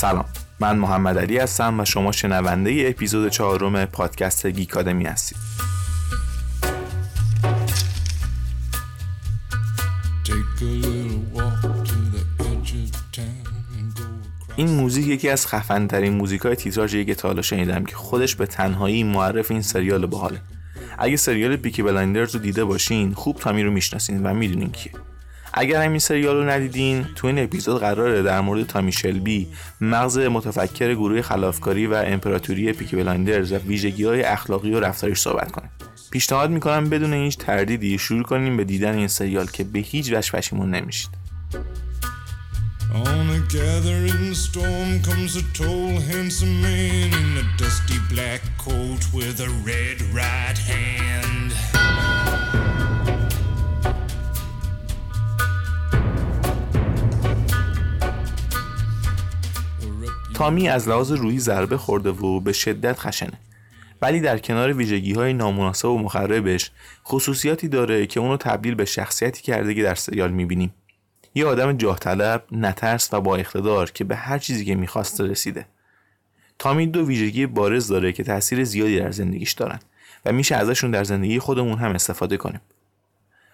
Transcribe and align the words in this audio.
سلام. 0.00 0.24
من 0.60 0.78
محمد 0.78 1.18
علی 1.18 1.38
هستم 1.38 1.80
و 1.80 1.84
شما 1.84 2.12
شنونده‌ی 2.12 2.88
اپیزود 2.88 3.28
چهارم 3.28 3.84
پادکست 3.84 4.46
گیکادمی 4.46 5.04
هستید. 5.04 5.38
این 14.56 14.70
موزیک 14.70 15.06
یکی 15.06 15.28
از 15.28 15.46
خفن 15.46 15.86
ترین 15.86 16.12
موزیک 16.12 16.40
های 16.40 16.56
تیتراژی 16.56 17.04
که 17.04 17.14
تا 17.14 17.42
شنیدم 17.42 17.84
که 17.84 17.96
خودش 17.96 18.34
به 18.34 18.46
تنهایی 18.46 19.04
معرف 19.04 19.50
این 19.50 19.62
سریال 19.62 20.06
باحاله. 20.06 20.40
اگه 20.98 21.16
سریال 21.16 21.56
Peaky 21.56 21.82
Blinders 21.82 22.34
رو 22.34 22.40
دیده 22.40 22.64
باشین 22.64 23.14
خوب 23.14 23.36
تامی 23.36 23.62
رو 23.62 23.70
می‌شناسین 23.70 24.22
و 24.22 24.34
می‌دونین 24.34 24.72
کیه. 24.72 24.92
اگر 25.52 25.82
همین 25.82 25.98
سریال 25.98 26.36
رو 26.36 26.50
ندیدین 26.50 27.06
تو 27.16 27.26
این 27.26 27.38
اپیزود 27.38 27.80
قراره 27.80 28.22
در 28.22 28.40
مورد 28.40 28.66
تامی 28.66 28.92
شلبی 28.92 29.48
مغز 29.80 30.18
متفکر 30.18 30.94
گروه 30.94 31.22
خلافکاری 31.22 31.86
و 31.86 31.94
امپراتوری 32.06 32.72
Peaky 32.72 32.96
Blinders 32.96 33.52
و 33.52 33.56
ویژگی 33.56 34.04
های 34.04 34.22
اخلاقی 34.22 34.74
و 34.74 34.80
رفتاریش 34.80 35.18
صحبت 35.18 35.50
کنیم 35.50 35.70
پیشنهاد 36.10 36.50
می‌کنم 36.50 36.90
بدون 36.90 37.14
هیچ 37.14 37.38
تردیدی 37.38 37.98
شروع 37.98 38.22
کنیم 38.22 38.56
به 38.56 38.64
دیدن 38.64 38.94
این 38.94 39.08
سریال 39.08 39.46
که 39.46 39.64
به 39.64 39.78
هیچ 39.78 40.12
وجه 40.12 40.32
پشیمون 40.32 40.70
نمیشید 40.70 41.10
On 42.92 43.30
a 43.30 43.40
gathering 43.48 44.34
storm 44.34 45.00
comes 45.02 45.36
a 45.36 45.44
tall, 45.58 46.00
handsome 46.00 46.60
man 46.60 47.12
in 47.20 47.38
a 47.38 47.44
dusty 47.56 47.98
black 48.12 48.42
coat 48.58 49.02
with 49.14 49.38
a 49.40 49.50
red 49.64 50.02
right 50.12 50.58
hand. 50.58 51.39
تامی 60.40 60.68
از 60.68 60.88
لحاظ 60.88 61.12
روی 61.12 61.38
ضربه 61.38 61.76
خورده 61.76 62.10
و 62.10 62.40
به 62.40 62.52
شدت 62.52 62.98
خشنه 62.98 63.40
ولی 64.02 64.20
در 64.20 64.38
کنار 64.38 64.72
ویژگی 64.72 65.12
های 65.12 65.32
نامناسب 65.32 65.88
و 65.88 65.98
مخربش 65.98 66.70
خصوصیاتی 67.06 67.68
داره 67.68 68.06
که 68.06 68.20
اونو 68.20 68.36
تبدیل 68.36 68.74
به 68.74 68.84
شخصیتی 68.84 69.42
کرده 69.42 69.74
که 69.74 69.82
در 69.82 69.94
سریال 69.94 70.30
می‌بینیم 70.30 70.74
یه 71.34 71.46
آدم 71.46 71.72
جاه 71.72 71.98
طلب، 71.98 72.44
نترس 72.52 73.14
و 73.14 73.20
با 73.20 73.36
اقتدار 73.36 73.90
که 73.90 74.04
به 74.04 74.16
هر 74.16 74.38
چیزی 74.38 74.64
که 74.64 74.74
می‌خواست 74.74 75.20
رسیده. 75.20 75.66
تامی 76.58 76.86
دو 76.86 77.06
ویژگی 77.06 77.46
بارز 77.46 77.88
داره 77.88 78.12
که 78.12 78.24
تاثیر 78.24 78.64
زیادی 78.64 78.98
در 78.98 79.10
زندگیش 79.10 79.52
دارن 79.52 79.78
و 80.24 80.32
میشه 80.32 80.56
ازشون 80.56 80.90
در 80.90 81.04
زندگی 81.04 81.38
خودمون 81.38 81.78
هم 81.78 81.90
استفاده 81.90 82.36
کنیم. 82.36 82.60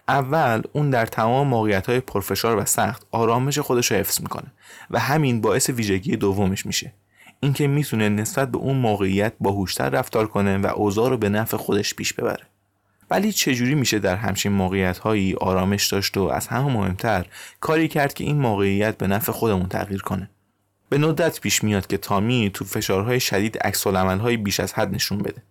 اول 0.07 0.61
اون 0.71 0.89
در 0.89 1.05
تمام 1.05 1.47
موقعیت 1.47 1.87
های 1.87 1.99
پرفشار 1.99 2.57
و 2.57 2.65
سخت 2.65 3.05
آرامش 3.11 3.59
خودش 3.59 3.91
رو 3.91 3.97
حفظ 3.97 4.21
می‌کنه 4.21 4.51
و 4.91 4.99
همین 4.99 5.41
باعث 5.41 5.69
ویژگی 5.69 6.15
دومش 6.15 6.65
میشه. 6.65 6.93
اینکه 7.39 7.67
می‌تونه 7.67 8.09
نسبت 8.09 8.51
به 8.51 8.57
اون 8.57 8.77
موقعیت 8.77 9.33
باهوشتر 9.39 9.89
رفتار 9.89 10.27
کنه 10.27 10.57
و 10.57 10.65
اوضاع 10.65 11.09
رو 11.09 11.17
به 11.17 11.29
نفع 11.29 11.57
خودش 11.57 11.93
پیش 11.93 12.13
ببره. 12.13 12.43
ولی 13.11 13.31
چجوری 13.31 13.75
میشه 13.75 13.99
در 13.99 14.15
همچین 14.15 14.51
موقعیت 14.51 14.97
هایی 14.97 15.33
آرامش 15.33 15.87
داشت 15.87 16.17
و 16.17 16.23
از 16.23 16.47
همه 16.47 16.73
مهمتر 16.73 17.25
کاری 17.59 17.87
کرد 17.87 18.13
که 18.13 18.23
این 18.23 18.39
موقعیت 18.39 18.97
به 18.97 19.07
نفع 19.07 19.31
خودمون 19.31 19.67
تغییر 19.67 20.01
کنه؟ 20.01 20.29
به 20.89 20.97
ندت 20.97 21.41
پیش 21.41 21.63
میاد 21.63 21.87
که 21.87 21.97
تامی 21.97 22.51
تو 22.53 22.65
فشارهای 22.65 23.19
شدید 23.19 23.57
عکس 23.57 23.87
های 23.87 24.37
بیش 24.37 24.59
از 24.59 24.73
حد 24.73 24.93
نشون 24.93 25.17
بده. 25.17 25.41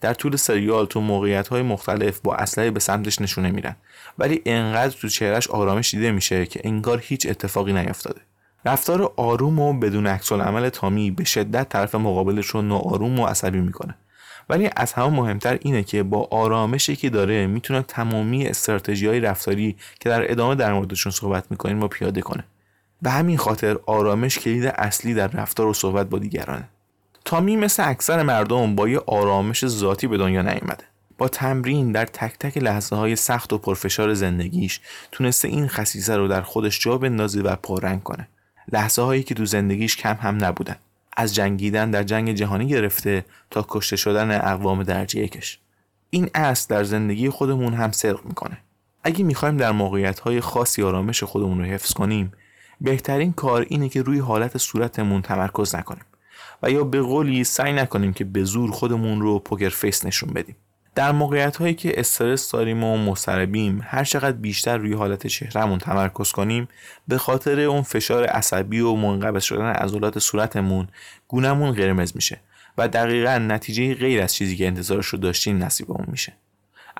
در 0.00 0.14
طول 0.14 0.36
سریال 0.36 0.86
تو 0.86 1.00
موقعیت 1.00 1.48
های 1.48 1.62
مختلف 1.62 2.20
با 2.20 2.34
اسلحه 2.34 2.70
به 2.70 2.80
سمتش 2.80 3.20
نشونه 3.20 3.50
میرن. 3.50 3.76
ولی 4.18 4.42
انقدر 4.46 4.96
تو 5.00 5.08
چهرش 5.08 5.48
آرامش 5.48 5.90
دیده 5.90 6.12
میشه 6.12 6.46
که 6.46 6.60
انگار 6.64 7.00
هیچ 7.04 7.26
اتفاقی 7.30 7.72
نیفتاده. 7.72 8.20
رفتار 8.64 9.12
آروم 9.16 9.60
و 9.60 9.72
بدون 9.72 10.06
عکس 10.06 10.32
عمل 10.32 10.68
تامی 10.68 11.10
به 11.10 11.24
شدت 11.24 11.68
طرف 11.68 11.94
مقابلش 11.94 12.46
رو 12.46 12.62
ناآروم 12.62 13.20
و 13.20 13.26
عصبی 13.26 13.60
می‌کنه. 13.60 13.94
ولی 14.48 14.70
از 14.76 14.92
همه 14.92 15.08
مهمتر 15.08 15.58
اینه 15.62 15.82
که 15.82 16.02
با 16.02 16.28
آرامشی 16.30 16.96
که 16.96 17.10
داره 17.10 17.46
می‌تونه 17.46 17.82
تمامی 17.82 18.46
استراتژی 18.46 19.06
های 19.06 19.20
رفتاری 19.20 19.76
که 20.00 20.08
در 20.08 20.30
ادامه 20.30 20.54
در 20.54 20.72
موردشون 20.72 21.12
صحبت 21.12 21.44
می‌کنیم 21.50 21.80
رو 21.80 21.88
پیاده 21.88 22.20
کنه. 22.20 22.44
به 23.02 23.10
همین 23.10 23.38
خاطر 23.38 23.78
آرامش 23.86 24.38
کلید 24.38 24.66
اصلی 24.66 25.14
در 25.14 25.26
رفتار 25.26 25.66
و 25.66 25.74
صحبت 25.74 26.08
با 26.08 26.18
دیگرانه. 26.18 26.68
تامی 27.24 27.56
مثل 27.56 27.82
اکثر 27.86 28.22
مردم 28.22 28.74
با 28.74 28.88
یه 28.88 29.00
آرامش 29.06 29.66
ذاتی 29.66 30.06
به 30.06 30.16
دنیا 30.16 30.42
نیامده 30.42 30.84
تمرین 31.28 31.92
در 31.92 32.06
تک 32.06 32.38
تک 32.38 32.58
لحظه 32.58 32.96
های 32.96 33.16
سخت 33.16 33.52
و 33.52 33.58
پرفشار 33.58 34.14
زندگیش 34.14 34.80
تونسته 35.12 35.48
این 35.48 35.68
خصیصه 35.68 36.16
رو 36.16 36.28
در 36.28 36.42
خودش 36.42 36.80
جا 36.80 36.98
بندازه 36.98 37.40
و 37.40 37.56
پررنگ 37.56 38.02
کنه. 38.02 38.28
لحظه 38.72 39.02
هایی 39.02 39.22
که 39.22 39.34
تو 39.34 39.44
زندگیش 39.44 39.96
کم 39.96 40.14
هم 40.14 40.44
نبودن. 40.44 40.76
از 41.16 41.34
جنگیدن 41.34 41.90
در 41.90 42.02
جنگ 42.02 42.32
جهانی 42.32 42.66
گرفته 42.66 43.24
تا 43.50 43.66
کشته 43.68 43.96
شدن 43.96 44.30
اقوام 44.30 44.82
درجه 44.82 45.20
یکش. 45.20 45.58
این 46.10 46.30
اصل 46.34 46.74
در 46.74 46.84
زندگی 46.84 47.30
خودمون 47.30 47.74
هم 47.74 47.92
صدق 47.92 48.24
می‌کنه. 48.24 48.58
اگه 49.04 49.24
می‌خوایم 49.24 49.56
در 49.56 49.72
موقعیت 49.72 50.20
های 50.20 50.40
خاصی 50.40 50.82
آرامش 50.82 51.22
خودمون 51.22 51.58
رو 51.58 51.64
حفظ 51.64 51.92
کنیم 51.92 52.32
بهترین 52.80 53.32
کار 53.32 53.66
اینه 53.68 53.88
که 53.88 54.02
روی 54.02 54.18
حالت 54.18 54.58
صورتمون 54.58 55.22
تمرکز 55.22 55.74
نکنیم 55.74 56.04
و 56.62 56.70
یا 56.70 56.84
به 56.84 57.02
قولی 57.02 57.44
سعی 57.44 57.72
نکنیم 57.72 58.12
که 58.12 58.24
به 58.24 58.44
زور 58.44 58.70
خودمون 58.70 59.20
رو 59.20 59.38
پوکر 59.38 59.68
فیس 59.68 60.06
نشون 60.06 60.32
بدیم. 60.32 60.56
در 60.94 61.12
موقعیت 61.12 61.56
هایی 61.56 61.74
که 61.74 62.00
استرس 62.00 62.50
داریم 62.50 62.84
و 62.84 62.96
مضطربیم 62.96 63.80
هر 63.84 64.04
چقدر 64.04 64.36
بیشتر 64.36 64.76
روی 64.76 64.92
حالت 64.92 65.26
چهرهمون 65.26 65.78
تمرکز 65.78 66.32
کنیم 66.32 66.68
به 67.08 67.18
خاطر 67.18 67.60
اون 67.60 67.82
فشار 67.82 68.24
عصبی 68.24 68.80
و 68.80 68.94
منقبض 68.94 69.42
شدن 69.42 69.72
عضلات 69.72 70.18
صورتمون 70.18 70.88
گونمون 71.28 71.72
قرمز 71.72 72.12
میشه 72.14 72.40
و 72.78 72.88
دقیقا 72.88 73.38
نتیجه 73.38 73.94
غیر 73.94 74.22
از 74.22 74.34
چیزی 74.34 74.56
که 74.56 74.66
انتظارش 74.66 75.06
رو 75.06 75.18
داشتیم 75.18 75.64
نصیبمون 75.64 76.06
میشه. 76.08 76.32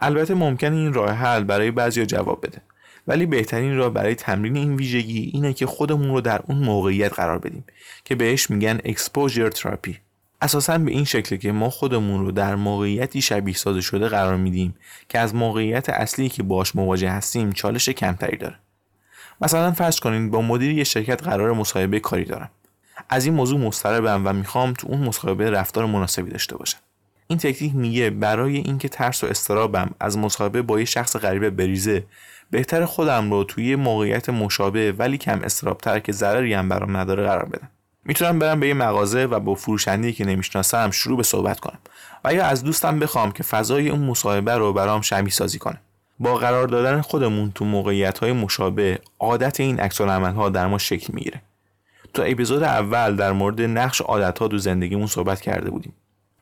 البته 0.00 0.34
ممکن 0.34 0.72
این 0.72 0.92
راه 0.92 1.10
حل 1.10 1.44
برای 1.44 1.70
بعضی 1.70 2.06
جواب 2.06 2.47
بده 2.47 2.62
ولی 3.06 3.26
بهترین 3.26 3.76
راه 3.76 3.91
برای 3.91 4.14
تمرین 4.14 4.56
این 4.56 4.76
ویژگی 4.76 5.30
اینه 5.34 5.53
که 5.53 5.66
خودمون 5.66 6.09
رو 6.09 6.20
در 6.20 6.41
اون 6.47 6.59
موقعیت 6.59 7.12
قرار 7.12 7.38
بدیم 7.38 7.64
که 8.04 8.14
بهش 8.14 8.50
میگن 8.50 8.78
اکسپوژر 8.84 9.48
تراپی 9.48 9.98
اساسا 10.42 10.78
به 10.78 10.91
این 10.91 11.04
شکل 11.04 11.36
که 11.36 11.53
ما 11.53 11.70
خودمون 11.70 12.20
رو 12.20 12.32
در 12.32 12.54
موقعیتی 12.54 13.22
شبیه 13.22 13.54
سازه 13.54 13.80
شده 13.80 14.08
قرار 14.08 14.36
میدیم 14.36 14.75
که 15.08 15.19
از 15.19 15.34
موقعیت 15.34 15.88
اصلی 15.88 16.28
که 16.28 16.42
باش 16.42 16.76
مواجه 16.76 17.10
هستیم 17.10 17.53
چالش 17.53 17.88
کمتری 17.88 18.36
داره. 18.36 18.58
مثلا 19.41 19.72
فرض 19.72 20.00
کنید 20.00 20.30
با 20.30 20.42
مدیر 20.42 20.72
یه 20.72 20.84
شرکت 20.84 21.22
قرار 21.22 21.53
مصاحبه 21.53 22.00
کاری 22.00 22.25
دارم. 22.25 22.50
از 23.08 23.25
این 23.25 23.34
موضوع 23.34 23.60
مضطربم 23.60 24.22
و 24.25 24.32
می‌خوام 24.32 24.72
تو 24.72 24.88
اون 24.88 25.00
مصاحبه 25.00 25.50
رفتار 25.50 25.86
مناسبی 25.86 26.30
داشته 26.30 26.56
باشم. 26.56 26.78
این 27.26 27.38
تکنیک 27.38 27.74
میگه 27.74 28.10
برای 28.10 28.56
اینکه 28.56 28.88
ترس 28.88 29.24
و 29.24 29.26
استرابم 29.26 29.91
از 30.00 30.19
مصاحبه 30.19 30.62
با 30.62 30.78
یه 30.78 30.84
شخص 30.84 31.16
غریبه 31.16 31.50
بریزه 31.50 32.04
بهتر 32.50 32.84
خودم 32.84 33.30
رو 33.30 33.44
توی 33.44 33.76
موقعیت 33.76 34.28
مشابه 34.28 34.92
ولی 34.92 35.19
کم 35.19 35.41
استرابتر 35.42 35.98
که 35.98 36.12
ضرری 36.12 36.54
هم 36.54 36.69
برام 36.69 36.97
نداره 36.97 37.22
قرار 37.22 37.44
بدم. 37.44 37.69
می‌تونم 38.05 38.39
برم 38.39 38.61
به 38.61 38.69
یه 38.69 38.75
مغازه 38.75 39.25
و 39.25 39.41
با 39.41 39.55
فروشنده 39.55 40.13
که 40.13 40.25
نمی‌شناسم 40.25 40.91
شروع 40.91 41.17
به 41.17 41.23
صحبت 41.23 41.61
کنم 41.61 41.79
و 42.25 42.35
یا 42.35 42.45
از 42.45 42.65
دوستم 42.65 42.99
بخوام 42.99 43.33
که 43.33 43.43
فضای 43.43 43.89
اون 43.89 44.01
مصاحبه 44.01 44.55
رو 44.55 44.73
برام 44.73 45.01
شبیه 45.01 45.33
سازی 45.33 45.59
کنه. 45.59 45.81
با 46.19 46.35
قرار 46.35 46.67
دادن 46.67 47.01
خودمون 47.01 47.53
تو 47.55 47.65
موقعیت 47.65 48.19
های 48.19 48.33
مشابه 48.33 48.99
عادت 49.19 49.61
این 49.61 49.81
عکس 49.81 50.01
ها 50.01 50.49
در 50.49 50.67
ما 50.67 50.79
شکل 50.79 51.13
می‌گیره. 51.13 51.43
تو 52.15 52.23
اپیزود 52.27 52.63
اول 52.63 53.17
در 53.17 53.33
مورد 53.33 53.61
نقش 53.61 54.01
عادت 54.01 54.39
ها 54.39 54.49
تو 54.49 54.59
زندگیمون 54.59 55.07
صحبت 55.07 55.41
کرده 55.41 55.71
بودیم. 55.71 55.93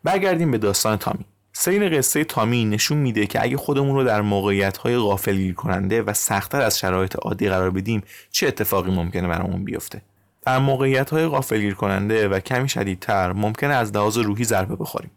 برگردیم 0.05 0.51
به 0.51 0.59
داستان 0.59 0.97
تامی. 0.97 1.25
سیر 1.53 1.99
قصه 1.99 2.25
تامی 2.25 2.65
نشون 2.65 2.99
میده 2.99 3.27
که 3.27 3.43
اگه 3.43 3.57
خودمون 3.57 3.95
رو 3.95 4.05
در 4.05 4.21
موقعیت 4.21 4.77
های 4.77 4.99
غافلگیر 4.99 5.55
کننده 5.55 6.03
و 6.03 6.13
سختتر 6.15 6.61
از 6.61 6.79
شرایط 6.79 7.17
عادی 7.17 7.49
قرار 7.49 7.71
بدیم 7.71 8.03
چه 8.31 8.49
اتفاقی 8.49 8.91
ممکنه 8.91 9.29
برامون 9.29 9.65
بیفته؟ 9.65 10.03
در 10.43 10.59
موقعیت 10.59 11.11
های 11.11 11.27
غافلگیر 11.27 11.75
کننده 11.75 12.29
و 12.29 12.41
کمی 12.41 12.69
شدیدتر 12.69 13.33
ممکنه 13.33 13.75
از 13.75 13.97
لحاظ 13.97 14.19
روحی 14.19 14.45
ضربه 14.45 14.77
بخوریم 14.77 15.11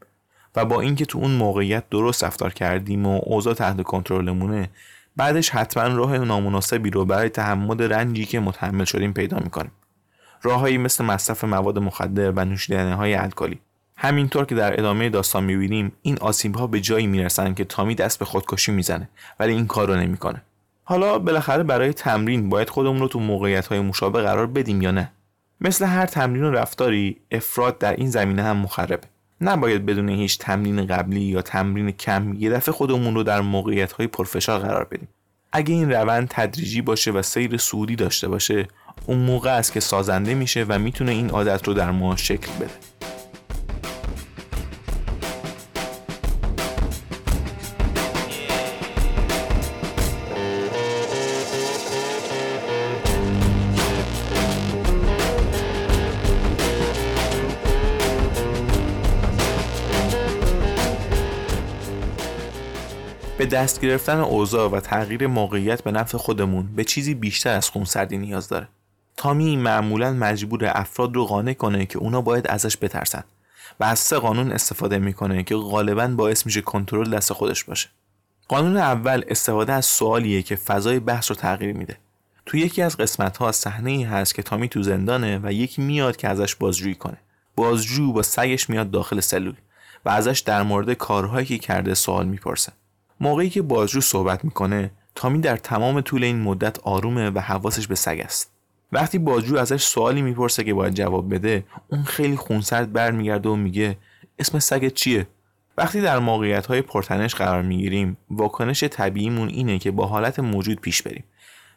و 0.56 0.66
با 0.66 0.81
اینکه 0.81 1.06
تو 1.06 1.20
اون 1.20 1.31
موقعیت 1.31 1.90
درست 1.90 2.24
رفتار 2.24 2.54
کردیم 2.54 3.06
و 3.06 3.22
اوضاع 3.24 3.54
تحت 3.54 3.81
کنترلمونه 3.81 4.70
بعدش 5.16 5.50
حتما 5.50 5.96
راه 5.96 6.18
نامناسبی 6.18 6.90
رو 6.90 7.06
برای 7.06 7.30
تحمل 7.30 7.81
رنجی 7.81 8.25
که 8.25 8.40
متحمل 8.40 8.86
شدیم 8.86 9.14
پیدا 9.14 9.38
می‌کنیم. 9.38 9.72
راههایی 10.42 10.78
مثل 10.78 11.06
مصرف 11.06 11.44
مواد 11.44 11.80
مخدر 11.80 12.31
و 12.31 12.46
نوشیدنی 12.46 12.92
های 12.92 13.16
الکلی 13.16 13.60
همینطور 13.98 14.46
که 14.46 14.56
در 14.56 14.80
ادامه 14.80 15.10
داستان 15.10 15.44
می‌بینیم 15.44 15.92
این 16.02 16.18
آسیب 16.18 16.72
به 16.72 16.81
جایی 16.81 17.08
می‌رسن 17.08 17.54
که 17.54 17.64
تامی 17.64 17.96
دست 17.96 18.20
به 18.20 18.25
خودکشی 18.25 18.72
می‌زنه 18.72 19.10
ولی 19.40 19.54
این 19.54 19.68
کار 19.68 19.88
رو 19.88 19.96
نمی‌کنه. 19.96 20.42
حالا 20.83 21.19
بالاخره 21.19 21.63
برای 21.63 21.94
تمرین 21.94 22.50
باید 22.50 22.69
خودمون 22.69 23.00
رو 23.00 23.07
تو 23.07 23.19
موقعیت 23.19 23.68
های 23.68 23.80
مشابه 23.80 24.21
قرار 24.21 24.47
بدیم 24.47 24.81
یا 24.81 24.91
نه؟ 24.91 25.12
مثل 25.62 25.85
هر 25.85 26.06
تمرین 26.06 26.44
و 26.44 26.51
رفتاری 26.51 27.18
افراد 27.31 27.77
در 27.77 27.95
این 27.95 28.09
زمینه 28.09 28.44
هم 28.44 28.57
مخربه. 28.57 29.07
نباید 29.41 29.85
بدون 29.85 30.09
هیچ 30.09 30.38
تمرین 30.38 30.88
قبلی 30.88 31.21
یا 31.21 31.41
تمرین 31.41 31.91
کم 31.91 32.35
یه 32.39 32.50
دفعه 32.50 32.74
خودمون 32.74 33.15
رو 33.15 33.24
در 33.24 33.41
موقعیت 33.41 33.91
های 33.91 34.07
پرفشار 34.07 34.59
قرار 34.59 34.83
بدیم. 34.83 35.07
اگه 35.51 35.74
این 35.74 35.91
روند 35.91 36.27
تدریجی 36.30 36.81
باشه 36.81 37.12
و 37.12 37.21
سیر 37.21 37.57
سعودی 37.57 37.95
داشته 37.95 38.27
باشه 38.27 38.68
اون 39.06 39.18
موقع 39.18 39.57
است 39.57 39.74
که 39.74 39.79
سازنده 39.79 40.33
میشه 40.33 40.65
و 40.69 40.79
می‌تونه 40.79 41.12
این 41.12 41.29
عادت 41.29 41.68
رو 41.68 41.74
در 41.74 41.91
ما 41.91 42.15
شکل 42.15 42.51
بده. 42.59 42.93
به 63.44 63.50
دست 63.50 63.81
گرفتن 63.81 64.19
اوضاع 64.19 64.69
و 64.69 64.80
تغییر 64.80 65.28
موقعیت 65.28 65.84
به 65.84 65.92
نفع 65.92 66.18
خودمون 66.18 66.75
به 66.75 66.84
چیزی 66.84 67.13
بیشتر 67.13 67.56
از 67.56 67.69
خونسردی 67.69 68.18
نیاز 68.18 68.48
داره. 68.48 68.68
تامی 69.18 69.57
معمولا 69.57 70.13
مجبور 70.13 70.72
افراد 70.74 71.16
رو 71.16 71.25
قانع 71.25 71.54
کنه 71.54 71.86
که 71.86 72.00
اونا 72.00 72.22
باید 72.22 72.48
ازش 72.48 72.78
بترسن 72.81 73.24
و 73.80 73.84
از 73.84 74.00
سه 74.00 74.18
قانون 74.18 74.51
استفاده 74.51 74.98
می‌کنه 74.98 75.44
که 75.44 75.56
غالبا 75.56 76.07
باعث 76.07 76.45
میشه 76.45 76.62
کنترل 76.62 77.16
دست 77.16 77.34
خودش 77.34 77.63
باشه. 77.63 77.90
قانون 78.48 78.78
اول 78.78 79.24
استفاده 79.28 79.74
از 79.74 79.86
سوالیه 79.86 80.42
که 80.42 80.56
فضای 80.56 81.00
بحث 81.00 81.31
رو 81.31 81.36
تغییر 81.36 81.75
میده. 81.75 81.98
تو 82.46 82.57
یکی 82.57 82.81
از 82.81 82.98
قسمت 82.98 83.38
ها 83.38 83.51
صحنه 83.51 83.92
ای 83.92 84.04
هست 84.04 84.36
که 84.36 84.44
تامی 84.44 84.69
تو 84.69 84.84
زندانه 84.84 85.39
و 85.44 85.51
یکی 85.51 85.81
میاد 85.81 86.16
که 86.16 86.28
ازش 86.28 86.56
بازجویی 86.56 86.96
کنه. 86.96 87.18
بازجو 87.56 88.13
با 88.13 88.22
سگش 88.22 88.69
میاد 88.69 88.92
داخل 88.92 89.19
سلول 89.19 89.56
و 90.06 90.10
ازش 90.10 90.39
در 90.39 90.62
مورد 90.62 90.94
کارهایی 90.94 91.46
که 91.46 91.57
کرده 91.57 91.94
سوال 91.94 92.25
می‌پرسه. 92.25 92.74
موقعی 93.24 93.50
که 93.50 93.62
بازجو 93.62 94.02
صحبت 94.02 94.46
می‌کنه 94.46 94.92
تامی 95.16 95.40
در 95.40 95.58
تمام 95.58 96.02
طول 96.02 96.24
این 96.24 96.42
مدت 96.42 96.80
آرومه 96.80 97.30
و 97.30 97.40
حواسش 97.40 97.88
به 97.88 97.96
سگ 97.96 98.22
است. 98.25 98.52
وقتی 98.92 99.18
بازجو 99.18 99.58
ازش 99.58 99.84
سوالی 99.84 100.22
می‌پرسه 100.22 100.64
که 100.64 100.74
باید 100.74 100.94
جواب 100.94 101.34
بده 101.34 101.66
اون 101.88 102.04
خیلی 102.04 102.36
خونسرد 102.36 102.94
برمیگرده 102.94 103.50
و 103.50 103.56
میگه 103.56 103.98
اسم 104.40 104.60
سگت 104.60 104.94
چیه؟ 104.94 105.28
وقتی 105.78 106.02
در 106.02 106.20
موقعیت 106.20 106.66
های 106.66 106.81
پرتنش 106.81 107.36
قرار 107.36 107.62
می‌گیریم 107.62 108.18
واکنش 108.30 108.84
طبیعیمون 108.84 109.50
اینه 109.50 109.80
که 109.80 109.92
با 109.92 110.06
حالت 110.06 110.40
موجود 110.40 110.81
پیش 110.81 111.02
بریم 111.02 111.24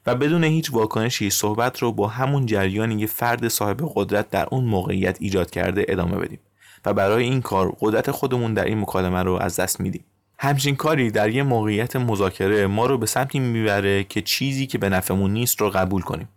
و 0.07 0.15
بدون 0.15 0.45
هیچ 0.45 0.73
واکنشی 0.73 1.31
صحبت 1.31 1.79
رو 1.79 1.93
با 1.93 2.09
همون 2.09 2.47
جریانی 2.47 2.97
که 2.97 3.07
فرد 3.07 3.49
صاحب 3.49 3.93
قدرت 3.95 4.31
در 4.31 4.47
اون 4.51 4.65
موقعیت 4.65 5.17
ایجاد 5.21 5.51
کرده 5.51 5.87
ادامه 5.89 6.17
بدیم 6.17 6.39
و 6.85 6.95
برای 6.95 7.25
این 7.25 7.43
کار 7.43 7.77
قدرت 7.81 8.11
خودمون 8.11 8.55
در 8.55 8.65
این 8.65 8.81
مکالمه 8.81 9.23
رو 9.23 9.33
از 9.33 9.61
دست 9.61 9.81
میدیم. 9.81 10.05
همچین 10.39 10.77
کاری 10.77 11.11
در 11.11 11.29
یه 11.31 11.43
موقعیت 11.43 11.97
مذاکره 11.97 12.67
ما 12.67 12.87
رو 12.87 12.99
به 12.99 13.07
سمتی 13.07 13.39
می‌بره 13.39 14.05
که 14.05 14.23
چیزی 14.23 14.67
که 14.67 14.79
به 14.79 14.89
نفعمون 14.89 15.33
نیست 15.33 15.61
رو 15.61 15.71
قبول 15.71 16.03
کنیم. 16.03 16.29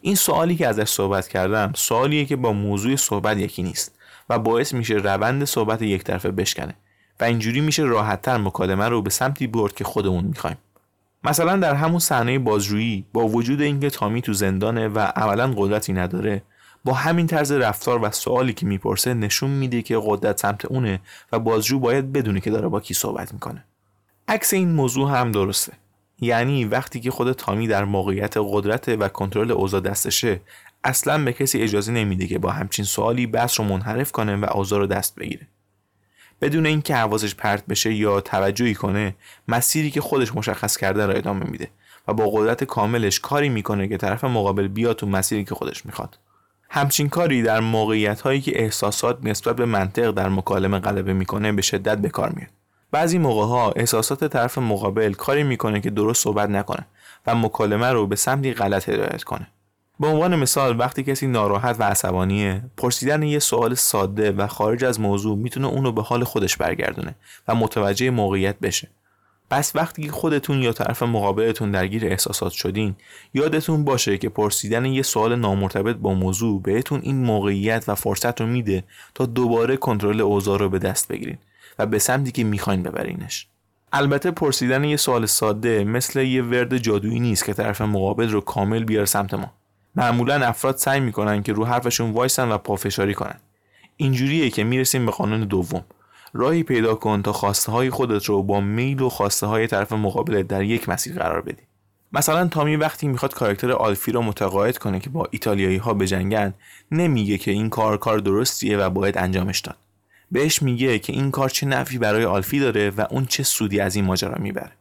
این 0.00 0.14
سوالی 0.14 0.56
که 0.56 0.68
ازش 0.68 0.88
صحبت 0.88 1.28
کردم 1.28 1.72
سوالیه 1.74 2.24
که 2.24 2.36
با 2.36 2.52
موضوع 2.52 2.96
صحبت 2.96 3.36
یکی 3.36 3.62
نیست 3.62 3.98
و 4.28 4.38
باعث 4.38 4.74
میشه 4.74 4.94
روند 4.94 5.44
صحبت 5.44 5.82
یک 5.82 6.02
طرفه 6.02 6.30
بشکنه 6.30 6.74
و 7.20 7.24
اینجوری 7.24 7.60
میشه 7.60 7.82
راحتتر 7.82 8.36
مکالمه 8.36 8.88
رو 8.88 9.02
به 9.02 9.10
سمتی 9.10 9.46
برد 9.46 9.74
که 9.74 9.84
خودمون 9.84 10.24
می‌خوایم. 10.24 10.56
مثلا 11.24 11.56
در 11.56 11.74
همون 11.74 11.98
صحنه 11.98 12.38
بازجویی 12.38 13.06
با 13.12 13.28
وجود 13.28 13.60
اینکه 13.60 13.90
تامی 13.90 14.22
تو 14.22 14.32
زندانه 14.32 14.88
و 14.88 14.98
عملا 14.98 15.54
قدرتی 15.56 15.92
نداره 15.92 16.42
با 16.84 16.92
همین 16.92 17.26
طرز 17.26 17.52
رفتار 17.52 18.04
و 18.04 18.10
سوالی 18.10 18.52
که 18.52 18.66
می‌پرسه 18.66 19.14
نشون 19.14 19.50
میده 19.50 19.82
که 19.82 20.00
قدرت 20.06 20.40
سمت 20.40 20.64
اونه 20.64 21.00
و 21.32 21.38
بازجو 21.38 21.78
باید 21.78 22.12
بدونه 22.12 22.40
که 22.40 22.50
داره 22.50 22.68
با 22.68 22.80
کی 22.80 22.94
صحبت 22.94 23.32
می‌کنه. 23.32 23.64
عکس 24.28 24.52
این 24.52 24.72
موضوع 24.72 25.10
هم 25.10 25.32
درسته. 25.32 25.72
یعنی 26.20 26.64
وقتی 26.64 27.00
که 27.00 27.10
خود 27.10 27.32
تامی 27.32 27.68
در 27.68 27.84
موقعیت 27.84 28.34
قدرت 28.36 28.88
و 28.88 29.08
کنترل 29.08 29.50
اوضاع 29.50 29.80
دستشه 29.80 30.40
اصلا 30.84 31.24
به 31.24 31.32
کسی 31.32 31.62
اجازه 31.62 31.92
نمیده 31.92 32.26
که 32.26 32.38
با 32.38 32.50
همچین 32.50 32.84
سوالی 32.84 33.26
بحث 33.26 33.60
رو 33.60 33.66
منحرف 33.66 34.12
کنه 34.12 34.36
و 34.36 34.46
اوضاع 34.54 34.78
رو 34.78 34.86
دست 34.86 35.14
بگیره. 35.14 35.46
بدون 36.40 36.66
اینکه 36.66 36.94
حواسش 36.94 37.34
پرت 37.34 37.66
بشه 37.66 37.94
یا 37.94 38.20
توجهی 38.20 38.74
کنه 38.74 39.14
مسیری 39.48 39.90
که 39.90 40.00
خودش 40.00 40.34
مشخص 40.34 40.76
کرده 40.76 41.06
را 41.06 41.12
ادامه 41.12 41.50
میده 41.50 41.68
و 42.08 42.14
با 42.14 42.30
قدرت 42.30 42.64
کاملش 42.64 43.20
کاری 43.20 43.48
می‌کنه 43.48 43.88
که 43.88 43.96
طرف 43.96 44.24
مقابل 44.24 44.68
بیاد 44.68 44.96
تو 44.96 45.06
مسیری 45.06 45.44
که 45.44 45.54
خودش 45.54 45.86
می‌خواد. 45.86 46.18
همچین 46.72 47.08
کاری 47.08 47.42
در 47.42 47.60
موقعیت 47.60 48.20
هایی 48.20 48.40
که 48.40 48.62
احساسات 48.62 49.18
نسبت 49.22 49.56
به 49.56 49.64
منطق 49.64 50.10
در 50.10 50.28
مکالمه 50.28 50.78
غلبه 50.78 51.12
می‌کنه 51.12 51.52
به 51.52 51.62
شدت 51.62 51.98
به 51.98 52.08
کار 52.08 52.32
میاد. 52.36 52.50
بعضی 52.90 53.18
موقع 53.18 53.46
ها 53.46 53.72
احساسات 53.76 54.24
طرف 54.24 54.58
مقابل 54.58 55.12
کاری 55.12 55.42
می‌کنه 55.42 55.80
که 55.80 55.90
درست 55.90 56.24
صحبت 56.24 56.50
نکنه 56.50 56.86
و 57.26 57.34
مکالمه 57.34 57.92
رو 57.92 58.06
به 58.06 58.16
سمتی 58.16 58.52
غلط 58.52 58.88
هدایت 58.88 59.22
کنه. 59.22 59.46
به 60.00 60.06
عنوان 60.06 60.36
مثال 60.36 60.78
وقتی 60.78 61.02
کسی 61.02 61.26
ناراحت 61.26 61.76
و 61.78 61.82
عصبانیه 61.82 62.62
پرسیدن 62.76 63.22
یه 63.22 63.38
سوال 63.38 63.74
ساده 63.74 64.32
و 64.32 64.46
خارج 64.46 64.84
از 64.84 65.00
موضوع 65.00 65.38
می‌تونه 65.38 65.66
اونو 65.66 65.92
به 65.92 66.02
حال 66.02 66.24
خودش 66.24 66.56
برگردونه 66.56 67.14
و 67.48 67.54
متوجه 67.54 68.10
موقعیت 68.10 68.58
بشه. 68.58 68.88
پس 69.50 69.76
وقتی 69.76 70.08
خودتون 70.08 70.62
یا 70.62 70.72
طرف 70.72 71.02
مقابلتون 71.02 71.70
درگیر 71.70 72.06
احساسات 72.06 72.52
شدین 72.52 72.96
یادتون 73.34 73.84
باشه 73.84 74.18
که 74.18 74.28
پرسیدن 74.28 74.84
یه 74.84 75.02
سوال 75.02 75.36
نامرتبط 75.36 75.96
با 75.96 76.14
موضوع 76.14 76.62
بهتون 76.62 77.00
این 77.02 77.24
موقعیت 77.24 77.84
و 77.88 77.94
فرصت 77.94 78.40
رو 78.40 78.46
میده 78.46 78.84
تا 79.14 79.26
دوباره 79.26 79.76
کنترل 79.76 80.20
اوضاع 80.20 80.58
رو 80.58 80.68
به 80.68 80.78
دست 80.78 81.08
بگیرین 81.08 81.38
و 81.78 81.86
به 81.86 81.98
سمتی 81.98 82.32
که 82.32 82.44
می‌خواین 82.44 82.82
ببرینش. 82.82 83.46
البته 83.92 84.30
پرسیدن 84.30 84.84
یه 84.84 84.96
سوال 84.96 85.26
ساده 85.26 85.84
مثل 85.84 86.20
یه 86.20 86.42
ورد 86.42 86.78
جادویی 86.78 87.20
نیست 87.20 87.44
که 87.44 87.54
طرف 87.54 87.80
مقابل 87.80 88.28
رو 88.30 88.40
کامل 88.40 88.84
بیاره 88.84 89.06
سمت 89.06 89.34
ما. 89.34 89.52
معمولا 89.94 90.46
افراد 90.46 90.76
سعی 90.76 91.00
می‌کنن 91.00 91.42
که 91.42 91.52
رو 91.52 91.64
حرفشون 91.64 92.10
وایسن 92.10 92.52
و 92.52 92.58
پافشاری 92.58 93.14
کنن. 93.14 93.40
اینجوریه 93.96 94.50
که 94.50 94.64
می‌رسیم 94.64 95.06
به 95.06 95.12
قانون 95.12 95.40
دوم. 95.40 95.84
راهی 96.32 96.62
پیدا 96.62 96.94
کن 96.94 97.22
تا 97.22 97.32
خواسته 97.32 97.72
های 97.72 97.90
خودت 97.90 98.24
رو 98.24 98.42
با 98.42 98.60
میل 98.60 99.02
و 99.02 99.08
خواسته 99.08 99.46
های 99.46 99.66
طرف 99.66 99.92
مقابل 99.92 100.42
در 100.42 100.62
یک 100.62 100.88
مسیر 100.88 101.14
قرار 101.14 101.40
بدی. 101.40 101.62
مثلا 102.12 102.48
تامی 102.48 102.76
وقتی 102.76 103.08
می‌خواد 103.08 103.34
کاراکتر 103.34 103.72
آلفی 103.72 104.12
رو 104.12 104.22
متقاعد 104.22 104.78
کنه 104.78 105.00
که 105.00 105.10
با 105.10 105.28
ایتالیایی 105.30 105.76
ها 105.76 105.94
بجنگن 105.94 106.54
نمیگه 106.90 107.38
که 107.38 107.50
این 107.50 107.70
کار 107.70 107.96
کار 107.96 108.18
درستیه 108.18 108.78
و 108.78 108.90
باید 108.90 109.18
انجامش 109.18 109.60
داد. 109.60 109.76
بهش 110.30 110.62
میگه 110.62 110.98
که 110.98 111.12
این 111.12 111.30
کار 111.30 111.48
چه 111.48 111.66
نفعی 111.66 111.98
برای 111.98 112.24
آلفی 112.24 112.60
داره 112.60 112.90
و 112.90 113.06
اون 113.10 113.26
چه 113.26 113.42
سودی 113.42 113.80
از 113.80 113.96
این 113.96 114.04
ماجرا 114.04 114.34
می‌بره. 114.38 114.72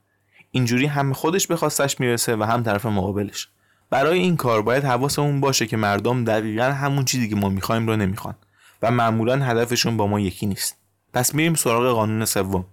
اینجوری 0.51 0.85
هم 0.85 1.13
خودش 1.13 1.47
به 1.47 1.55
خواستش 1.55 1.99
می‌رسه 1.99 2.35
و 2.35 2.43
هم 2.43 2.63
طرف 2.63 2.85
مقابلش. 2.85 3.47
برای 3.89 4.19
این 4.19 4.37
کار 4.37 4.61
باید 4.61 4.83
حواسمون 4.83 5.41
باشه 5.41 5.67
که 5.67 5.77
مردم 5.77 6.23
دقیقا 6.23 6.63
همون 6.63 7.05
چیزی 7.05 7.29
که 7.29 7.35
ما 7.35 7.49
می‌خوایم 7.49 7.87
رو 7.87 7.95
نمی‌خوان 7.95 8.35
و 8.81 8.91
معمولا 8.91 9.35
هدفشون 9.35 9.97
با 9.97 10.07
ما 10.07 10.19
یکی 10.19 10.45
نیست. 10.45 10.78
پس 11.13 11.35
میریم 11.35 11.53
سراغ 11.53 11.95
قانون 11.95 12.25
سوم. 12.25 12.65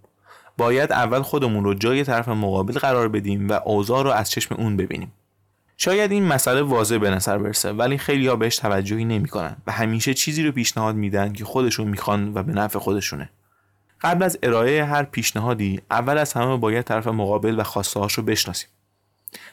باید 0.58 0.92
اول 0.92 1.22
خودمون 1.22 1.64
رو 1.64 1.74
جای 1.74 2.04
طرف 2.04 2.28
مقابل 2.28 2.78
قرار 2.78 3.08
بدیم 3.08 3.48
و 3.48 3.60
اوضاع 3.64 4.04
رو 4.04 4.10
از 4.10 4.30
چشم 4.30 4.54
اون 4.54 4.76
ببینیم. 4.76 5.12
شاید 5.76 6.12
این 6.12 6.24
مسئله 6.24 6.62
واضح 6.62 6.98
به 6.98 7.10
نظر 7.10 7.38
برسه 7.38 7.72
ولی 7.72 7.98
خیلی 7.98 8.26
ها 8.26 8.36
بهش 8.36 8.56
توجهی 8.56 9.04
نمی‌کنن 9.04 9.56
و 9.66 9.72
همیشه 9.72 10.14
چیزی 10.14 10.42
رو 10.42 10.52
پیشنهاد 10.52 10.94
میدن 10.94 11.32
که 11.32 11.44
خودشون 11.44 11.88
می‌خوان 11.88 12.32
و 12.34 12.42
به 12.42 12.52
نفع 12.52 12.78
خودشونه. 12.78 13.30
قبل 14.00 14.22
از 14.22 14.38
ارائه 14.42 14.84
هر 14.84 15.02
پیشنهادی 15.02 15.80
اول 15.90 16.18
از 16.18 16.32
همه 16.32 16.56
باید 16.56 16.84
طرف 16.84 17.06
مقابل 17.06 17.60
و 17.60 17.62
خواسته 17.62 18.00
رو 18.16 18.22
بشناسیم. 18.22 18.68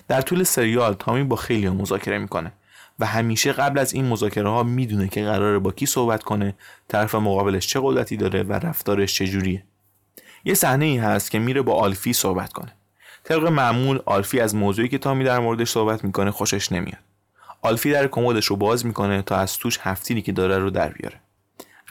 در 0.07 0.21
طول 0.21 0.43
سریال 0.43 0.93
تامی 0.93 1.23
با 1.23 1.35
خیلی 1.35 1.69
مذاکره 1.69 2.17
می‌کنه. 2.17 2.51
و 2.99 3.05
همیشه 3.05 3.53
قبل 3.53 3.79
از 3.79 3.93
این 3.93 4.05
مذاکره 4.05 4.49
ها 4.49 4.63
می‌دونه 4.63 5.07
که 5.07 5.23
قراره 5.23 5.59
با 5.59 5.71
کی 5.71 5.85
صحبت 5.85 6.23
کنه 6.23 6.55
طرف 6.87 7.15
مقابلش 7.15 7.67
چه 7.67 7.79
قدرتی 7.83 8.17
داره 8.17 8.43
و 8.43 8.53
رفتارش 8.53 9.15
چجوریه. 9.15 9.63
یه 10.45 10.53
صحنه 10.53 10.85
ای 10.85 10.97
هست 10.97 11.31
که 11.31 11.39
میره 11.39 11.61
با 11.61 11.75
آلفی 11.75 12.13
صحبت 12.13 12.53
کنه. 12.53 12.71
طبق 13.23 13.47
معمول 13.47 13.99
آلفی 14.05 14.39
از 14.39 14.55
موضوعی 14.55 14.89
که 14.89 14.97
تامی 14.97 15.23
در 15.23 15.39
موردش 15.39 15.69
صحبت 15.69 16.03
می‌کنه 16.03 16.31
خوشش 16.31 16.71
نمیاد. 16.71 16.99
آلفی 17.61 17.91
در 17.91 18.07
کمدش 18.07 18.45
رو 18.45 18.55
باز 18.55 18.85
می‌کنه 18.85 19.21
تا 19.21 19.35
از 19.35 19.57
توش 19.57 19.79
هفتیری 19.81 20.21
که 20.21 20.31
داره 20.31 20.57
رو 20.57 20.69
در 20.69 20.89
بیاره. 20.89 21.19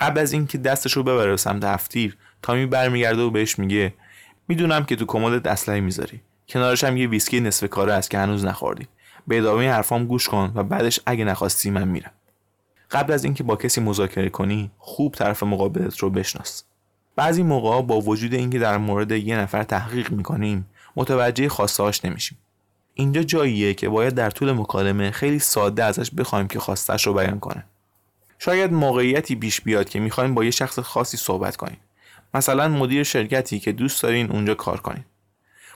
قبل 0.00 0.20
از 0.20 0.32
اینکه 0.32 0.58
دستش 0.58 0.92
رو 0.92 1.02
ببره 1.02 1.36
سمت 1.36 1.64
هفتیر 1.64 2.16
تامی 2.42 2.66
برمیگرده 2.66 3.22
و 3.22 3.30
بهش 3.30 3.58
میگه 3.58 3.94
می‌دونم 4.48 4.84
که 4.84 4.96
تو 4.96 5.06
کمدت 5.06 5.46
اسلحه 5.46 5.80
می‌ذاری. 5.80 6.20
کنارش 6.48 6.84
هم 6.84 6.96
یه 6.96 7.08
ویسکی 7.08 7.40
نصف 7.40 7.68
کاره 7.68 7.92
است 7.92 8.10
که 8.10 8.18
هنوز 8.18 8.44
نخوردی. 8.44 8.88
به 9.26 9.38
ادامه 9.38 9.70
حرفام 9.70 10.06
گوش 10.06 10.28
کن 10.28 10.52
و 10.54 10.62
بعدش 10.62 11.00
اگه 11.06 11.24
نخواستی 11.24 11.70
من 11.70 11.88
میرم. 11.88 12.10
قبل 12.90 13.12
از 13.12 13.24
اینکه 13.24 13.44
با 13.44 13.56
کسی 13.56 13.80
مذاکره 13.80 14.28
کنی 14.28 14.70
خوب 14.78 15.14
طرف 15.14 15.42
مقابلت 15.42 15.98
رو 15.98 16.10
بشناس. 16.10 16.64
بعضی 17.16 17.42
موقع 17.42 17.82
با 17.82 18.00
وجود 18.00 18.34
اینکه 18.34 18.58
در 18.58 18.78
مورد 18.78 19.12
یه 19.12 19.36
نفر 19.36 19.62
تحقیق 19.62 20.10
می‌کنیم 20.10 20.66
متوجه 20.96 21.48
خواستهاش 21.48 22.04
نمیشیم. 22.04 22.38
اینجا 22.94 23.22
جاییه 23.22 23.74
که 23.74 23.88
باید 23.88 24.14
در 24.14 24.30
طول 24.30 24.52
مکالمه 24.52 25.10
خیلی 25.10 25.38
ساده 25.38 25.84
ازش 25.84 26.10
بخوایم 26.10 26.48
که 26.48 26.58
خواستش 26.58 27.06
رو 27.06 27.14
بیان 27.14 27.40
کنه. 27.40 27.64
شاید 28.38 28.72
موقعیتی 28.72 29.36
پیش 29.36 29.60
بیاد 29.60 29.88
که 29.88 30.00
می‌خوایم 30.00 30.34
با 30.34 30.44
یه 30.44 30.50
شخص 30.50 30.78
خاصی 30.78 31.16
صحبت 31.16 31.56
کنیم. 31.56 31.78
مثلا 32.34 32.68
مدیر 32.68 33.02
شرکتی 33.02 33.60
که 33.60 33.72
دوست 33.72 34.02
دارین 34.02 34.30
اونجا 34.30 34.54
کار 34.54 34.80
کنید 34.80 35.04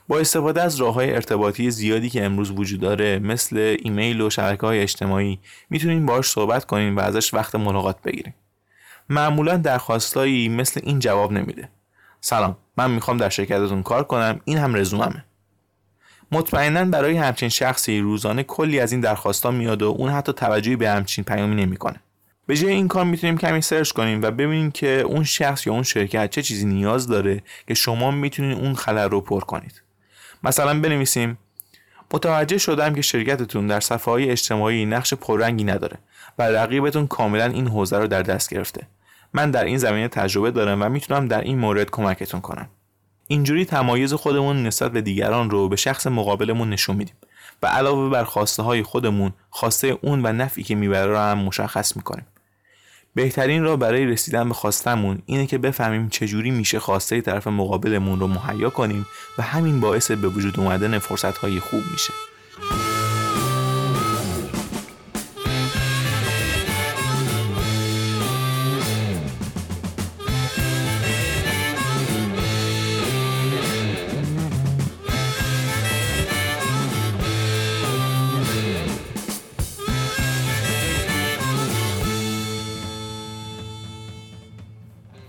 با 0.07 0.19
استفاده 0.19 0.61
از 0.61 0.75
راه 0.75 0.93
های 0.93 1.13
ارتباطی 1.13 1.71
زیادی 1.71 2.09
که 2.09 2.25
امروز 2.25 2.51
وجود 2.51 2.79
داره 2.79 3.19
مثل 3.19 3.77
ایمیل 3.79 4.21
و 4.21 4.29
شبکه 4.29 4.67
های 4.67 4.79
اجتماعی 4.79 5.39
می‌تونین 5.69 6.05
باهاش 6.05 6.29
صحبت 6.29 6.65
کنین 6.65 6.95
و 6.95 6.99
ازش 6.99 7.33
وقت 7.33 7.55
ملاقات 7.55 8.01
بگیرین 8.01 8.33
معمولا 9.09 9.57
درخواستایی 9.57 10.49
مثل 10.49 10.81
این 10.83 10.99
جواب 10.99 11.31
نمیده. 11.31 11.69
سلام 12.21 12.57
من 12.77 12.91
می‌خوام 12.91 13.17
در 13.17 13.29
شرکتتون 13.29 13.83
کار 13.83 14.03
کنم 14.03 14.39
این 14.45 14.57
هم 14.57 14.75
رزوممه. 14.75 15.25
مطمئنا 16.31 16.85
برای 16.85 17.17
همچین 17.17 17.49
شخصی 17.49 17.99
روزانه 17.99 18.43
کلی 18.43 18.79
از 18.79 18.91
این 18.91 19.01
درخواستا 19.01 19.51
میاد 19.51 19.81
و 19.81 19.85
اون 19.85 20.09
حتی 20.09 20.33
توجهی 20.33 20.75
به 20.75 20.89
همچین 20.89 21.23
پیامی 21.23 21.55
نمی‌کنه. 21.55 22.01
به 22.47 22.57
جای 22.57 22.71
این 22.71 22.87
کار 22.87 23.05
می‌تونیم 23.05 23.37
کمی 23.37 23.61
سرچ 23.61 23.91
کنیم 23.91 24.21
و 24.21 24.31
ببینیم 24.31 24.71
که 24.71 25.01
اون 25.01 25.23
شخص 25.23 25.67
یا 25.67 25.73
اون 25.73 25.83
شرکت 25.83 26.29
چه 26.29 26.41
چیزی 26.41 26.65
نیاز 26.65 27.07
داره 27.07 27.43
که 27.67 27.73
شما 27.73 28.11
می‌تونید 28.11 28.57
اون 28.57 28.73
خلل 28.73 29.09
رو 29.09 29.21
پر 29.21 29.39
کنید. 29.41 29.81
مثلا 30.43 30.79
بنویسیم 30.79 31.37
متوجه 32.13 32.57
شدم 32.57 32.95
که 32.95 33.01
شرکتتون 33.01 33.67
در 33.67 33.79
صفحه 33.79 34.13
های 34.13 34.29
اجتماعی 34.29 34.85
نقش 34.85 35.13
پررنگی 35.13 35.63
نداره 35.63 35.97
و 36.39 36.43
رقیبتون 36.43 37.07
کاملا 37.07 37.45
این 37.45 37.67
حوزه 37.67 37.97
رو 37.97 38.07
در 38.07 38.21
دست 38.21 38.49
گرفته. 38.49 38.87
من 39.33 39.51
در 39.51 39.63
این 39.63 39.77
زمینه 39.77 40.07
تجربه 40.07 40.51
دارم 40.51 40.81
و 40.81 40.89
می‌تونم 40.89 41.27
در 41.27 41.41
این 41.41 41.59
مورد 41.59 41.91
کمکتون 41.91 42.41
کنم. 42.41 42.69
اینجوری 43.27 43.65
تمایز 43.65 44.13
خودمون 44.13 44.63
نسبت 44.63 44.91
به 44.91 45.01
دیگران 45.01 45.49
رو 45.49 45.69
به 45.69 45.75
شخص 45.75 46.07
مقابلمون 46.07 46.69
نشون 46.69 46.95
میدیم 46.95 47.15
و 47.63 47.67
علاوه 47.67 48.09
بر 48.09 48.23
خواسته 48.23 48.63
های 48.63 48.83
خودمون 48.83 49.33
خواسته 49.49 49.97
اون 50.01 50.25
و 50.25 50.33
نفعی 50.33 50.63
که 50.63 50.75
می‌بره 50.75 51.05
رو 51.05 51.17
هم 51.17 51.37
مشخص 51.37 51.95
می‌کنیم. 51.95 52.25
بهترین 53.17 53.63
را 53.63 53.77
برای 53.77 54.05
رسیدن 54.05 54.47
به 54.47 54.53
خواستمون 54.53 55.21
اینه 55.25 55.45
که 55.45 55.57
بفهمیم 55.57 56.09
چجوری 56.09 56.51
میشه 56.51 56.79
خواسته 56.79 57.21
طرف 57.21 57.47
مقابلمون 57.47 58.19
رو 58.19 58.27
مهیا 58.27 58.69
کنیم 58.69 59.05
و 59.37 59.41
همین 59.41 59.79
باعث 59.79 60.11
به 60.11 60.27
وجود 60.27 60.59
اومدن 60.59 60.99
فرصت 60.99 61.37
های 61.37 61.59
خوب 61.59 61.83
میشه. 61.91 62.13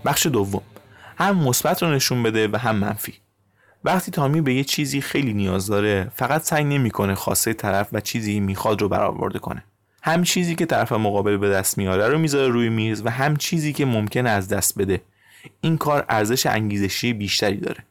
بخش 0.09 0.25
دوم. 0.25 0.61
هم 1.17 1.37
مثبت 1.37 1.83
رو 1.83 1.91
نشون 1.91 2.23
بده 2.23 2.47
و 2.47 2.57
هم 2.57 2.75
منفی. 2.75 3.13
وقتی 3.83 4.11
تامی 4.11 4.41
به 4.41 4.53
یه 4.53 4.63
چیزی 4.63 5.01
خیلی 5.01 5.33
نیاز 5.33 5.67
داره 5.67 6.11
فقط 6.15 6.41
سعی 6.41 6.63
نمی‌کنه 6.63 7.15
خواسته 7.15 7.53
طرف 7.53 7.87
و 7.91 7.99
چیزی 7.99 8.39
می‌خواد 8.39 8.81
رو 8.81 8.89
برآورده 8.89 9.39
کنه. 9.39 9.63
هم 10.01 10.23
چیزی 10.23 10.55
که 10.55 10.65
طرف 10.65 10.91
مقابل 10.91 11.37
به 11.37 11.49
دست 11.49 11.77
میاره 11.77 12.07
رو 12.07 12.17
می‌ذاره 12.17 12.47
روی 12.47 12.69
میز 12.69 13.01
و 13.05 13.09
هم 13.09 13.35
چیزی 13.35 13.73
که 13.73 13.85
ممکنه 13.85 14.29
از 14.29 14.47
دست 14.47 14.79
بده. 14.79 15.01
این 15.61 15.77
کار 15.77 16.05
ارزش 16.09 16.45
انگیزشی 16.45 17.13
بیشتری 17.13 17.57
داره. 17.57 17.83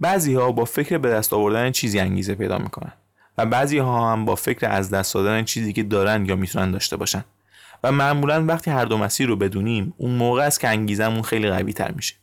بعضی 0.00 0.34
ها 0.34 0.52
با 0.52 0.64
فکر 0.64 0.98
به 0.98 1.10
دست 1.10 1.32
آوردن 1.32 1.70
چیزی 1.70 2.00
انگیزه 2.00 2.34
پیدا 2.34 2.58
می‌کنن 2.58 2.92
و 3.38 3.46
بعضی 3.46 3.78
ها 3.78 4.12
هم 4.12 4.24
با 4.24 4.34
فکر 4.34 4.68
از 4.68 4.90
دست 4.90 5.14
دادن 5.14 5.44
چیزی 5.44 5.72
که 5.72 5.82
دارن 5.82 6.26
یا 6.26 6.36
می‌تونن 6.36 6.70
داشته 6.70 6.96
باشن. 6.96 7.24
و 7.84 7.92
معمولا 7.92 8.44
وقتی 8.44 8.70
هر 8.70 8.84
دو 8.84 8.98
مسیر 8.98 9.28
رو 9.28 9.36
بدونیم 9.36 9.94
اون 9.96 10.10
موقع 10.10 10.42
است 10.42 10.60
که 10.60 10.68
انگیزمون 10.68 11.22
خیلی 11.22 11.50
قوی 11.50 11.72
تر 11.72 11.90
میشه. 11.90 12.14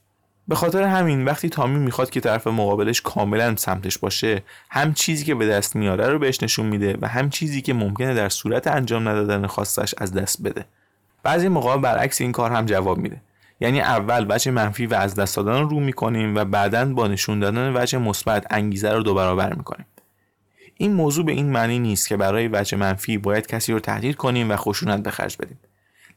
به 0.48 0.56
خاطر 0.56 0.84
همین 0.84 1.26
وقتی 1.26 1.50
تامی 1.50 1.80
می‌خواد 1.80 2.10
که 2.10 2.20
طرف 2.20 2.48
مقابلش 2.48 3.02
کاملا 3.02 3.56
سمتش 3.56 3.98
باشه 3.98 4.44
هم 4.70 4.94
چیزی 4.94 5.26
که 5.26 5.36
به 5.36 5.48
دست 5.48 5.76
میاره 5.76 6.08
رو 6.08 6.20
بهش 6.20 6.44
نشون 6.44 6.66
میده 6.66 6.98
و 7.02 7.08
هم 7.08 7.30
چیزی 7.30 7.62
که 7.62 7.74
ممکنه 7.74 8.14
در 8.14 8.30
صورت 8.30 8.68
انجام 8.68 9.10
ندادن 9.10 9.48
خواستش 9.48 9.96
از 9.98 10.14
دست 10.14 10.44
بده. 10.44 10.66
بعضی 11.24 11.48
موقع 11.48 11.78
برعکس 11.78 12.22
این 12.22 12.32
کار 12.32 12.52
هم 12.52 12.66
جواب 12.66 12.98
میده. 12.98 13.22
یعنی 13.60 13.82
اول 13.82 14.26
وجه 14.30 14.52
منفی 14.52 14.86
و 14.86 14.94
از 14.94 15.16
دست 15.16 15.36
دادن 15.36 15.70
رو 15.70 15.80
می‌کنیم 15.80 16.36
و 16.36 16.46
بعدا 16.46 16.86
با 16.86 17.08
نشون 17.08 17.40
دادن 17.40 17.74
وجه 17.76 17.98
مثبت 17.98 18.48
انگیزه 18.50 18.92
رو 18.92 19.04
دو 19.04 19.14
برابر 19.14 19.54
می‌کنیم. 19.54 19.86
این 20.78 20.94
موضوع 20.94 21.26
به 21.26 21.32
این 21.32 21.52
معنی 21.52 21.80
نیست 21.80 22.08
که 22.08 22.18
برای 22.18 22.48
وجه 22.48 22.78
منفی 22.78 23.18
باید 23.18 23.48
کسی 23.48 23.74
رو 23.74 23.80
تهدید 23.80 24.16
کنیم 24.16 24.52
و 24.52 24.56
خشونت 24.56 25.04
به 25.04 25.12
خرج 25.12 25.38
بدیم. 25.38 25.60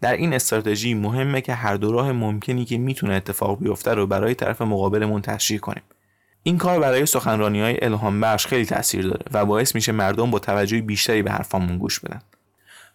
در 0.00 0.12
این 0.12 0.32
استراتژی 0.32 0.94
مهمه 0.94 1.40
که 1.40 1.54
هر 1.54 1.76
دو 1.76 1.92
راه 1.92 2.12
ممکنی 2.12 2.64
که 2.64 2.78
می‌تونه 2.78 3.14
اتفاق 3.14 3.58
بیفته 3.58 3.94
رو 3.94 4.06
برای 4.06 4.34
طرف 4.34 4.62
مقابلمون 4.62 5.22
تشریح 5.22 5.60
کنیم. 5.60 5.82
این 6.42 6.58
کار 6.58 6.80
برای 6.80 7.06
سخنرانی 7.06 7.60
های 7.60 7.84
الهام 7.84 8.20
بخش 8.20 8.46
خیلی 8.46 8.64
تاثیر 8.64 9.02
داره 9.02 9.24
و 9.32 9.44
باعث 9.44 9.74
میشه 9.74 9.92
مردم 9.92 10.30
با 10.30 10.38
توجه 10.38 10.80
بیشتری 10.80 11.22
به 11.22 11.30
حرفامون 11.30 11.78
گوش 11.78 12.00
بدن. 12.00 12.22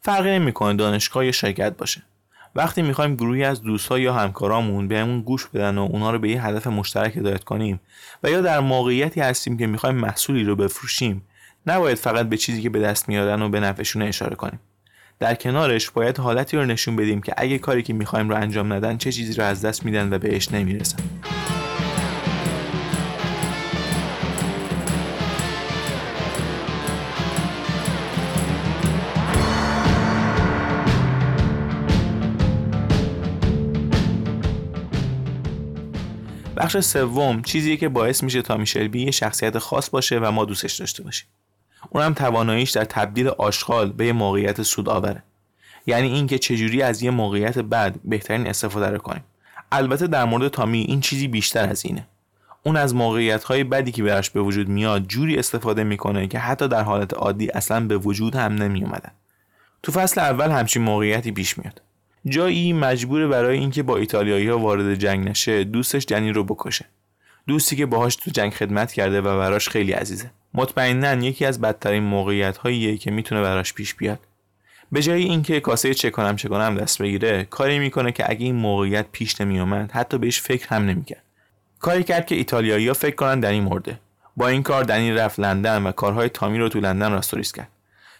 فرقی 0.01 0.29
نمی‌کنه 0.29 0.77
دانشگاه 0.77 1.25
یا 1.25 1.31
شرکت 1.31 1.77
باشه. 1.77 2.01
وقتی 2.55 2.81
می‌خوایم 2.81 3.15
گروهی 3.15 3.43
از 3.43 3.61
دوستها 3.61 3.99
یا 3.99 4.13
همکارامون 4.13 4.87
بهمون 4.87 5.21
گوش 5.21 5.47
بدن 5.47 5.77
و 5.77 5.81
اونا 5.81 6.11
رو 6.11 6.19
به 6.19 6.29
یه 6.29 6.45
هدف 6.45 6.67
مشترک 6.67 7.17
هدایت 7.17 7.43
کنیم 7.43 7.79
و 8.23 8.29
یا 8.29 8.41
در 8.41 8.59
موقعیتی 8.59 9.21
هستیم 9.21 9.57
که 9.57 9.67
می‌خوایم 9.67 9.95
محصولی 9.95 10.43
رو 10.43 10.55
بفروشیم 10.55 11.21
نباید 11.67 11.97
فقط 11.97 12.29
به 12.29 12.37
چیزی 12.37 12.61
که 12.61 12.69
به 12.69 12.79
دست 12.79 13.09
میارن 13.09 13.41
و 13.41 13.49
به 13.49 13.59
نفعشون 13.59 14.01
اشاره 14.01 14.35
کنیم. 14.35 14.59
در 15.19 15.35
کنارش 15.35 15.89
باید 15.89 16.17
حالتی 16.17 16.57
رو 16.57 16.65
نشون 16.65 16.95
بدیم 16.95 17.21
که 17.21 17.33
اگه 17.37 17.57
کاری 17.57 17.83
که 17.83 17.93
می‌خوایم 17.93 18.29
رو 18.29 18.35
انجام 18.35 18.73
ندن 18.73 18.97
چه 18.97 19.11
چیزی 19.11 19.33
رو 19.33 19.43
از 19.43 19.65
دست 19.65 19.85
میدن 19.85 20.13
و 20.13 20.19
بهش 20.19 20.51
نمی‌رسن. 20.51 20.97
بخش 36.57 36.77
سوم 36.79 37.41
چیزی 37.41 37.77
که 37.77 37.89
باعث 37.89 38.23
میشه 38.23 38.41
تا 38.41 38.57
میشلبی 38.57 39.01
یه 39.01 39.11
شخصیت 39.11 39.57
خاص 39.57 39.89
باشه 39.89 40.19
و 40.19 40.31
ما 40.31 40.45
دوستش 40.45 40.73
داشته 40.73 41.03
باشیم. 41.03 41.27
اونم 41.89 42.13
تواناییش 42.13 42.71
در 42.71 42.83
تبدیل 42.83 43.27
آشغال 43.27 43.91
به 43.91 44.05
یه 44.05 44.13
موقعیت 44.13 44.61
سودآوره 44.61 45.23
یعنی 45.87 46.07
اینکه 46.07 46.37
چجوری 46.39 46.81
از 46.81 47.03
یه 47.03 47.11
موقعیت 47.11 47.59
بد 47.59 47.95
بهترین 48.03 48.47
استفاده 48.47 48.89
رو 48.89 48.97
کنیم. 48.97 49.23
البته 49.71 50.07
در 50.07 50.25
مورد 50.25 50.47
تامی 50.47 50.79
این 50.79 51.01
چیزی 51.01 51.27
بیشتر 51.27 51.69
از 51.69 51.85
اینه. 51.85 52.07
اون 52.63 52.77
از 52.77 52.95
موقعیت 52.95 53.43
های 53.43 53.63
بدی 53.63 53.91
که 53.91 54.03
براش 54.03 54.29
به 54.29 54.41
وجود 54.41 54.69
میاد 54.69 55.07
جوری 55.07 55.37
استفاده 55.37 55.83
می‌کنه 55.83 56.27
که 56.27 56.39
حتی 56.39 56.67
در 56.67 56.83
حالت 56.83 57.13
عادی 57.13 57.49
اصلا 57.49 57.79
به 57.79 57.97
وجود 57.97 58.35
هم 58.35 58.55
نمی 58.55 58.83
اومدن. 58.83 59.11
تو 59.83 59.91
فصل 59.91 60.21
اول 60.21 60.51
همچین 60.51 60.81
موقعیتی 60.81 61.31
پیش 61.31 61.57
میاد. 61.57 61.81
جایی 62.25 62.73
مجبور 62.73 63.27
برای 63.27 63.57
اینکه 63.57 63.83
با 63.83 63.97
ایتالیایی 63.97 64.47
ها 64.47 64.59
وارد 64.59 64.95
جنگ 64.95 65.29
نشه 65.29 65.63
دوستش 65.63 66.05
جنی 66.05 66.31
رو 66.31 66.43
بکشه. 66.43 66.85
دوستی 67.47 67.75
که 67.75 67.85
باهاش 67.85 68.15
تو 68.15 68.31
جنگ 68.31 68.53
خدمت 68.53 68.93
کرده 68.93 69.21
و 69.21 69.37
براش 69.37 69.69
خیلی 69.69 69.91
عزیزه. 69.91 70.31
مطمئنا 70.55 71.13
یکی 71.13 71.45
از 71.45 71.61
بدترین 71.61 72.03
موقعیت 72.03 72.57
هاییه 72.57 72.97
که 72.97 73.11
می‌تونه 73.11 73.41
براش 73.41 73.73
پیش 73.73 73.95
بیاد. 73.95 74.19
به 74.91 75.01
جای 75.01 75.23
اینکه 75.23 75.59
کاسه 75.59 75.93
چه 75.93 76.09
کنم 76.09 76.35
چه 76.35 76.49
کنم 76.49 76.75
دست 76.75 77.01
بگیره 77.01 77.43
کاری 77.43 77.79
می‌کنه 77.79 78.11
که 78.11 78.29
اگه 78.29 78.45
این 78.45 78.55
موقعیت 78.55 79.05
پیش 79.11 79.41
نمیومد 79.41 79.91
حتی 79.91 80.17
بهش 80.17 80.41
فکر 80.41 80.67
هم 80.67 80.85
نمی‌کرد. 80.85 81.23
کاری 81.79 82.03
کرد 82.03 82.25
که 82.25 82.35
ایتالیایی 82.35 82.87
ها 82.87 82.93
فکر 82.93 83.15
کنن 83.15 83.39
دنی 83.39 83.59
مرده. 83.59 83.99
با 84.37 84.47
این 84.47 84.63
کار 84.63 84.83
دنی 84.83 85.11
رفت 85.11 85.39
لندن 85.39 85.83
و 85.83 85.91
کارهای 85.91 86.29
تامی 86.29 86.57
رو 86.57 86.69
تو 86.69 86.79
لندن 86.79 87.11
راستوریس 87.11 87.51
کرد. 87.51 87.67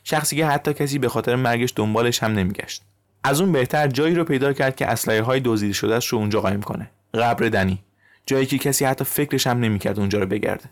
شخصی 0.03 0.35
که 0.35 0.45
حتی 0.45 0.73
کسی 0.73 0.99
به 0.99 1.09
خاطر 1.09 1.35
مرگش 1.35 1.73
دنبالش 1.75 2.23
هم 2.23 2.31
نمیگشت. 2.31 2.81
از 3.23 3.41
اون 3.41 3.51
بهتر 3.51 3.87
جایی 3.87 4.15
رو 4.15 4.23
پیدا 4.23 4.53
کرد 4.53 4.75
که 4.75 4.87
اسلحه 4.87 5.21
های 5.21 5.39
دزدیده 5.39 5.73
شده 5.73 5.99
رو 6.09 6.17
اونجا 6.17 6.41
قایم 6.41 6.61
کنه. 6.61 6.89
قبر 7.13 7.49
دنی. 7.49 7.83
جایی 8.25 8.45
که 8.45 8.57
کسی 8.57 8.85
حتی 8.85 9.05
فکرش 9.05 9.47
هم 9.47 9.59
نمی‌کرد 9.59 9.99
اونجا 9.99 10.19
رو 10.19 10.25
بگرده. 10.25 10.69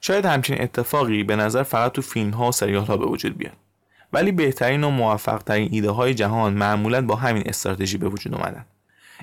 شاید 0.00 0.24
همچین 0.24 0.62
اتفاقی 0.62 1.24
به 1.24 1.36
نظر 1.36 1.62
فقط 1.62 1.92
تو 1.92 2.02
فیلم 2.02 2.30
ها 2.30 2.48
و 2.48 2.52
سریال 2.52 2.84
ها 2.84 2.96
به 2.96 3.06
وجود 3.06 3.38
بیاد. 3.38 3.56
ولی 4.12 4.32
بهترین 4.32 4.84
و 4.84 4.90
موفق 4.90 5.42
ترین 5.42 5.68
ایده 5.72 5.90
های 5.90 6.14
جهان 6.14 6.54
معمولا 6.54 7.06
با 7.06 7.16
همین 7.16 7.42
استراتژی 7.46 7.98
به 7.98 8.08
وجود 8.08 8.34
اومدن. 8.34 8.64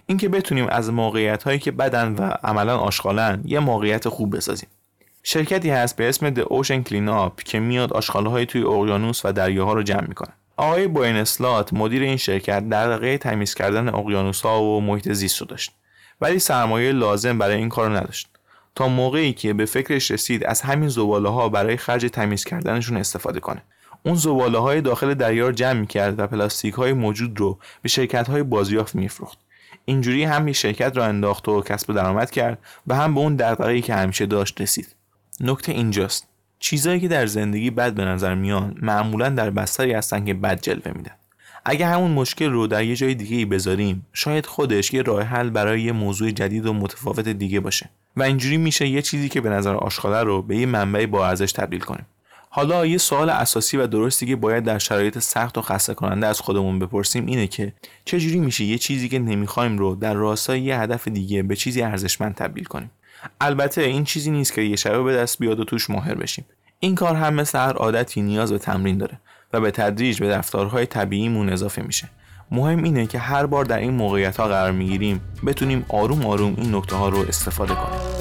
اینکه 0.05 0.29
بتونیم 0.29 0.67
از 0.67 0.91
موقعیت 0.91 1.43
هایی 1.43 1.59
که 1.59 1.71
بدن 1.71 2.15
و 2.15 2.21
عملا 2.43 2.77
آشغالن 2.77 3.41
یه 3.45 3.59
موقعیت 3.59 4.09
خوب 4.09 4.35
بسازیم. 4.35 4.69
شرکتی 5.23 5.69
هست 5.69 5.95
به 5.95 6.09
اسم 6.09 6.33
The 6.33 6.43
Ocean 6.43 6.89
Cleanup 6.89 7.43
که 7.43 7.59
میاد 7.59 7.93
آشغاله 7.93 8.29
های 8.29 8.45
توی 8.45 8.63
اقیانوس 8.63 9.25
و 9.25 9.31
دریاها 9.31 9.73
رو 9.73 9.83
جمع 9.83 10.07
می‌کنه. 10.07 10.33
آقای 10.57 10.87
بوین 10.87 11.15
اسلات 11.15 11.73
مدیر 11.73 12.01
این 12.01 12.17
شرکت 12.17 12.69
در 12.69 13.17
تمیز 13.17 13.53
کردن 13.53 13.95
اقیانوس 13.95 14.41
ها 14.41 14.63
و 14.63 14.81
محیط 14.81 15.11
زیست 15.11 15.41
رو 15.41 15.47
داشت. 15.47 15.71
ولی 16.21 16.39
سرمایه 16.39 16.91
لازم 16.91 17.37
برای 17.37 17.57
این 17.57 17.69
کار 17.69 17.97
نداشت. 17.97 18.29
تا 18.75 18.87
موقعی 18.87 19.33
که 19.33 19.53
به 19.53 19.65
فکرش 19.65 20.11
رسید 20.11 20.43
از 20.43 20.61
همین 20.61 20.89
زباله 20.89 21.29
ها 21.29 21.49
برای 21.49 21.77
خرج 21.77 22.05
تمیز 22.05 22.43
کردنشون 22.43 22.97
استفاده 22.97 23.39
کنه. 23.39 23.61
اون 24.03 24.15
زباله 24.15 24.57
های 24.57 24.81
داخل 24.81 25.13
دریا 25.13 25.51
جمع 25.51 25.79
می‌کرد 25.79 26.19
و 26.19 26.27
پلاستیک 26.27 26.73
های 26.73 26.93
موجود 26.93 27.39
رو 27.39 27.59
به 27.81 27.89
شرکت 27.89 28.27
های 28.27 28.43
بازیافت 28.43 28.95
میفروخت. 28.95 29.37
اینجوری 29.85 30.23
هم 30.23 30.47
یه 30.47 30.53
شرکت 30.53 30.97
را 30.97 31.05
انداخت 31.05 31.47
و 31.47 31.61
کسب 31.61 31.93
درآمد 31.93 32.31
کرد 32.31 32.59
و 32.87 32.95
هم 32.95 33.13
به 33.13 33.19
اون 33.19 33.35
دغدغه‌ای 33.35 33.81
که 33.81 33.95
همیشه 33.95 34.25
داشت 34.25 34.61
رسید. 34.61 34.95
نکته 35.41 35.71
اینجاست. 35.71 36.27
چیزایی 36.59 36.99
که 36.99 37.07
در 37.07 37.25
زندگی 37.25 37.69
بد 37.69 37.93
به 37.93 38.05
نظر 38.05 38.35
میان 38.35 38.75
معمولا 38.81 39.29
در 39.29 39.49
بستری 39.49 39.93
هستن 39.93 40.25
که 40.25 40.33
بد 40.33 40.61
جلوه 40.61 40.91
میدن. 40.95 41.15
اگه 41.65 41.85
همون 41.85 42.11
مشکل 42.11 42.51
رو 42.51 42.67
در 42.67 42.83
یه 42.83 42.95
جای 42.95 43.15
دیگه 43.15 43.45
بذاریم 43.45 44.05
شاید 44.13 44.45
خودش 44.45 44.93
یه 44.93 45.01
راه 45.01 45.23
حل 45.23 45.49
برای 45.49 45.81
یه 45.81 45.91
موضوع 45.91 46.31
جدید 46.31 46.65
و 46.65 46.73
متفاوت 46.73 47.29
دیگه 47.29 47.59
باشه. 47.59 47.89
و 48.17 48.23
اینجوری 48.23 48.57
میشه 48.57 48.87
یه 48.87 49.01
چیزی 49.01 49.29
که 49.29 49.41
به 49.41 49.49
نظر 49.49 49.75
آشغاله 49.75 50.23
رو 50.23 50.41
به 50.41 50.57
یه 50.57 50.65
منبع 50.65 51.05
با 51.05 51.27
ارزش 51.27 51.51
تبدیل 51.51 51.79
کنیم. 51.79 52.05
حالا 52.49 52.85
یه 52.85 52.97
سوال 52.97 53.29
اساسی 53.29 53.77
و 53.77 53.87
درستی 53.87 54.25
که 54.25 54.35
باید 54.35 54.63
در 54.63 54.77
شرایط 54.77 55.19
سخت 55.19 55.57
و 55.57 55.61
خسته 55.61 55.93
کننده 55.93 56.27
از 56.27 56.39
خودمون 56.39 56.79
بپرسیم 56.79 57.25
اینه 57.25 57.47
که 57.47 57.73
چجوری 58.05 58.39
میشه 58.39 58.63
یه 58.63 58.77
چیزی 58.77 59.09
که 59.09 59.19
نمی‌خوایم 59.19 59.77
رو 59.77 59.95
در 59.95 60.13
راستای 60.13 60.61
یه 60.61 60.79
هدف 60.79 61.07
دیگه 61.07 61.43
به 61.43 61.55
چیزی 61.55 61.81
ارزشمند 61.81 62.35
تبدیل 62.35 62.63
کنیم؟ 62.63 62.91
البته 63.41 63.81
این 63.81 64.03
چیزی 64.03 64.31
نیست 64.31 64.53
که 64.53 64.61
یه 64.61 64.75
شبه 64.75 65.03
به 65.03 65.15
دست 65.15 65.39
بیاد 65.39 65.59
و 65.59 65.63
توش 65.63 65.89
ماهر 65.89 66.15
بشیم. 66.15 66.45
این 66.79 66.95
کار 66.95 67.15
هم 67.15 67.33
مثل 67.33 67.59
هر 67.59 67.73
عادتی 67.73 68.21
نیاز 68.21 68.51
به 68.51 68.57
تمرین 68.57 68.97
داره 68.97 69.19
و 69.53 69.61
به 69.61 69.71
تدریج 69.71 70.19
به 70.19 70.29
رفتارهای 70.29 70.85
طبیعیمون 70.85 71.49
اضافه 71.49 71.81
میشه. 71.81 72.09
مهم 72.51 72.83
اینه 72.83 73.05
که 73.07 73.19
هر 73.19 73.45
بار 73.45 73.65
در 73.65 73.77
این 73.77 73.93
موقعیت 73.93 74.37
ها 74.37 74.47
قرار 74.47 74.71
می‌گیریم 74.71 75.21
بتونیم 75.45 75.85
آروم 75.89 76.25
آروم 76.25 76.53
این 76.57 76.75
نکته 76.75 76.95
ها 76.95 77.09
رو 77.09 77.17
استفاده 77.17 77.73
کنیم. 77.73 78.14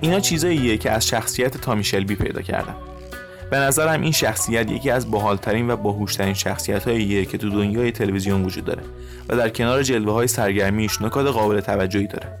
اینا 0.00 0.20
چیزاییه 0.20 0.76
که 0.76 0.90
از 0.90 1.06
شخصیت 1.06 1.56
تامی 1.56 1.84
شلبی 1.84 2.14
پیدا 2.14 2.42
کردم 2.42 2.76
به 3.50 3.56
نظرم 3.56 4.02
این 4.02 4.12
شخصیت 4.12 4.70
یکی 4.70 4.90
از 4.90 5.10
باحالترین 5.10 5.70
و 5.70 5.76
باهوشترین 5.76 6.34
شخصیت 6.34 6.88
هاییه 6.88 7.24
که 7.24 7.38
تو 7.38 7.50
دنیای 7.50 7.92
تلویزیون 7.92 8.44
وجود 8.44 8.64
داره 8.64 8.82
و 9.28 9.36
در 9.36 9.48
کنار 9.48 9.82
جلوه 9.82 10.12
های 10.12 10.26
سرگرمیش 10.26 11.02
نکات 11.02 11.26
قابل 11.26 11.60
توجهی 11.60 12.06
داره. 12.06 12.38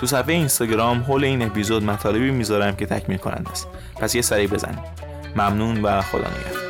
تو 0.00 0.06
صفحه 0.06 0.34
اینستاگرام 0.34 0.98
حول 0.98 1.24
این 1.24 1.42
اپیزود 1.42 1.84
مطالبی 1.84 2.30
می‌ذارم 2.30 2.76
که 2.76 2.86
تکمیل 2.86 3.18
کننده 3.18 3.50
است. 3.50 3.68
پس 3.96 4.14
یه 4.14 4.22
سری 4.22 4.46
بزنید. 4.46 4.78
ممنون 5.36 5.82
و 5.82 6.00
خدا 6.00 6.20
نگهدار. 6.20 6.65